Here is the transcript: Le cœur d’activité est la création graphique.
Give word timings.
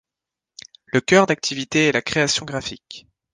Le 0.87 0.99
cœur 0.99 1.27
d’activité 1.27 1.89
est 1.89 1.91
la 1.91 2.01
création 2.01 2.43
graphique. 2.43 3.05